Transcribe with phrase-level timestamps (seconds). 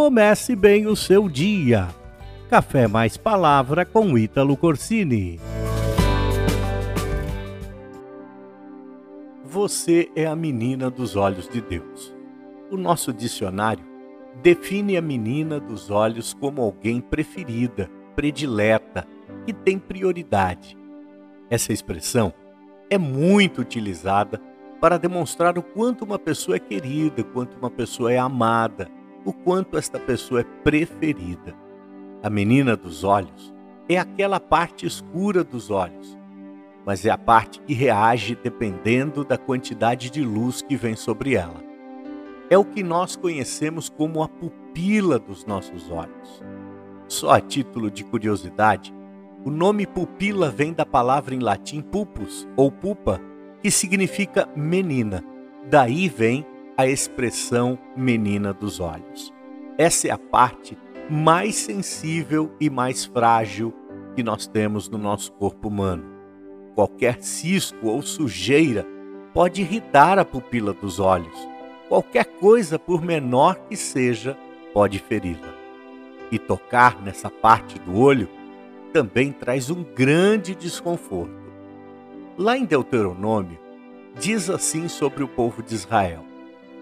[0.00, 1.88] comece bem o seu dia.
[2.48, 5.38] Café mais palavra com Ítalo Corsini.
[9.44, 12.14] Você é a menina dos olhos de Deus.
[12.70, 13.84] O nosso dicionário
[14.42, 19.06] define a menina dos olhos como alguém preferida, predileta,
[19.44, 20.78] que tem prioridade.
[21.50, 22.32] Essa expressão
[22.88, 24.40] é muito utilizada
[24.80, 28.90] para demonstrar o quanto uma pessoa é querida, quanto uma pessoa é amada,
[29.24, 31.54] o quanto esta pessoa é preferida.
[32.22, 33.54] A menina dos olhos
[33.88, 36.16] é aquela parte escura dos olhos,
[36.86, 41.62] mas é a parte que reage dependendo da quantidade de luz que vem sobre ela.
[42.48, 46.42] É o que nós conhecemos como a pupila dos nossos olhos.
[47.06, 48.94] Só a título de curiosidade,
[49.44, 53.20] o nome pupila vem da palavra em latim pupus ou pupa,
[53.62, 55.24] que significa menina.
[55.68, 56.46] Daí vem
[56.80, 59.30] a expressão menina dos olhos.
[59.76, 60.78] Essa é a parte
[61.10, 63.74] mais sensível e mais frágil
[64.16, 66.04] que nós temos no nosso corpo humano.
[66.74, 68.86] Qualquer cisco ou sujeira
[69.34, 71.36] pode irritar a pupila dos olhos.
[71.86, 74.34] Qualquer coisa, por menor que seja,
[74.72, 75.52] pode feri-la.
[76.32, 78.28] E tocar nessa parte do olho
[78.90, 81.52] também traz um grande desconforto.
[82.38, 83.58] Lá em Deuteronômio,
[84.18, 86.29] diz assim sobre o povo de Israel: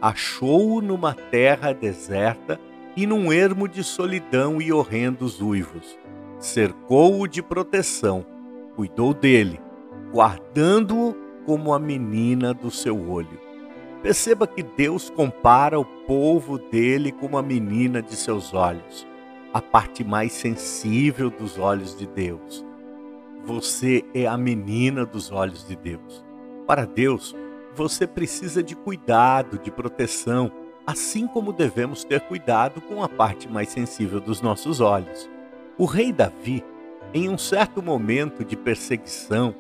[0.01, 2.61] Achou-o numa terra deserta
[2.97, 5.99] e num ermo de solidão e horrendos uivos.
[6.39, 8.25] Cercou-o de proteção,
[8.77, 9.61] cuidou dele,
[10.13, 13.41] guardando-o como a menina do seu olho.
[14.03, 19.07] Perceba que Deus compara o povo dele com a menina de seus olhos,
[19.53, 22.65] a parte mais sensível dos olhos de Deus.
[23.45, 26.25] Você é a menina dos olhos de Deus.
[26.67, 27.35] Para Deus,
[27.79, 30.51] você precisa de cuidado, de proteção,
[30.85, 35.31] assim como devemos ter cuidado com a parte mais sensível dos nossos olhos.
[35.79, 36.65] O rei Davi,
[37.15, 39.55] em um certo momento de perseguição,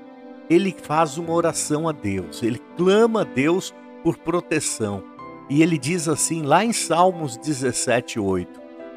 [0.50, 3.72] ele faz uma oração a Deus, ele clama a Deus
[4.03, 5.04] por proteção.
[5.48, 8.48] E ele diz assim, lá em Salmos 17:8: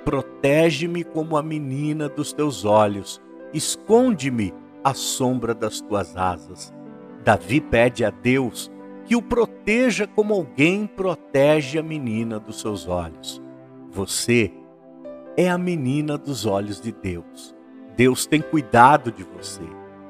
[0.04, 3.22] Protege-me como a menina dos teus olhos,
[3.54, 4.52] esconde-me
[4.84, 6.74] à sombra das tuas asas.
[7.24, 8.72] Davi pede a Deus
[9.06, 13.42] que o proteja como alguém protege a menina dos seus olhos.
[13.92, 14.52] Você
[15.36, 17.56] é a menina dos olhos de Deus.
[17.96, 19.62] Deus tem cuidado de você.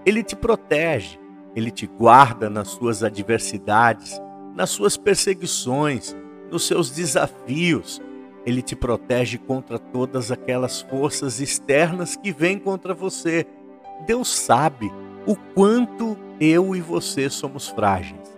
[0.05, 1.19] Ele te protege,
[1.55, 4.19] ele te guarda nas suas adversidades,
[4.55, 6.15] nas suas perseguições,
[6.49, 8.01] nos seus desafios.
[8.45, 13.45] Ele te protege contra todas aquelas forças externas que vêm contra você.
[14.05, 14.91] Deus sabe
[15.25, 18.30] o quanto eu e você somos frágeis.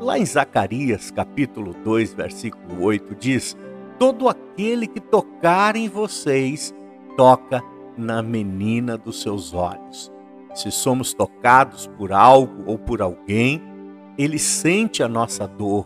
[0.00, 3.56] Lá em Zacarias, capítulo 2, versículo 8, diz:
[3.98, 6.72] Todo aquele que tocar em vocês,
[7.16, 7.60] toca
[7.96, 10.12] na menina dos seus olhos.
[10.54, 13.60] Se somos tocados por algo ou por alguém,
[14.16, 15.84] ele sente a nossa dor,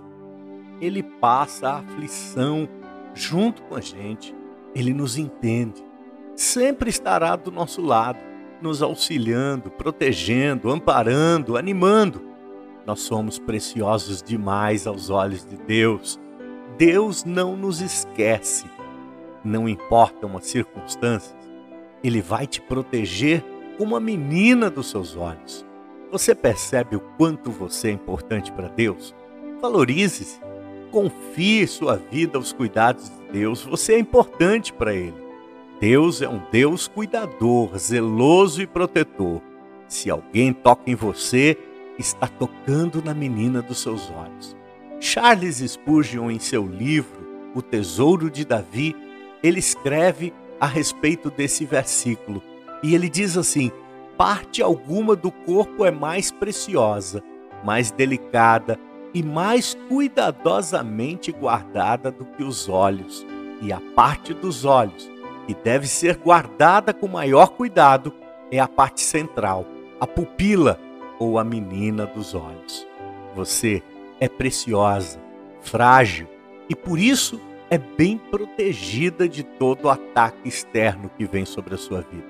[0.78, 2.68] ele passa a aflição
[3.14, 4.34] junto com a gente,
[4.74, 5.82] ele nos entende,
[6.36, 8.18] sempre estará do nosso lado
[8.60, 12.31] nos auxiliando, protegendo, amparando, animando.
[12.86, 16.18] Nós somos preciosos demais aos olhos de Deus.
[16.76, 18.66] Deus não nos esquece.
[19.44, 21.36] Não importam as circunstâncias,
[22.02, 23.44] Ele vai te proteger
[23.76, 25.66] como a menina dos seus olhos.
[26.10, 29.14] Você percebe o quanto você é importante para Deus?
[29.60, 30.40] Valorize-se.
[30.90, 33.64] Confie sua vida aos cuidados de Deus.
[33.64, 35.14] Você é importante para Ele.
[35.80, 39.40] Deus é um Deus cuidador, zeloso e protetor.
[39.88, 41.58] Se alguém toca em você,
[42.02, 44.56] está tocando na menina dos seus olhos.
[45.00, 48.94] Charles Spurgeon, em seu livro O Tesouro de Davi,
[49.42, 52.42] ele escreve a respeito desse versículo.
[52.82, 53.70] E ele diz assim:
[54.16, 57.22] Parte alguma do corpo é mais preciosa,
[57.64, 58.78] mais delicada
[59.14, 63.26] e mais cuidadosamente guardada do que os olhos,
[63.60, 65.10] e a parte dos olhos
[65.46, 68.14] que deve ser guardada com maior cuidado
[68.50, 69.66] é a parte central,
[70.00, 70.78] a pupila
[71.22, 72.86] ou a menina dos olhos.
[73.34, 73.80] Você
[74.18, 75.20] é preciosa,
[75.60, 76.26] frágil
[76.68, 77.40] e por isso
[77.70, 82.26] é bem protegida de todo ataque externo que vem sobre a sua vida.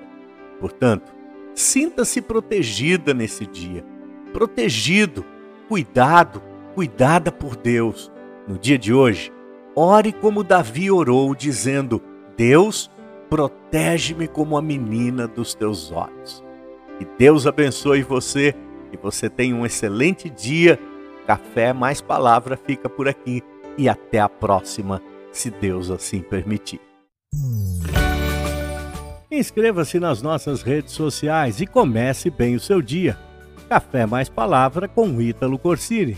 [0.59, 1.11] Portanto,
[1.55, 3.83] sinta-se protegida nesse dia,
[4.31, 5.25] protegido,
[5.67, 6.41] cuidado,
[6.75, 8.11] cuidada por Deus.
[8.47, 9.33] No dia de hoje,
[9.75, 12.01] ore como Davi orou, dizendo:
[12.37, 12.91] Deus,
[13.29, 16.43] protege-me como a menina dos teus olhos.
[16.99, 18.55] Que Deus abençoe você
[18.93, 20.79] e você tenha um excelente dia.
[21.25, 23.41] Café mais palavra fica por aqui
[23.77, 25.01] e até a próxima,
[25.31, 26.79] se Deus assim permitir.
[29.31, 33.17] Inscreva-se nas nossas redes sociais e comece bem o seu dia.
[33.67, 36.15] Café mais palavra com Ítalo Corsini.